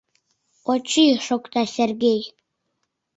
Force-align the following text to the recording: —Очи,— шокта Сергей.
—Очи,— 0.71 1.05
шокта 1.25 1.61
Сергей. 1.75 2.21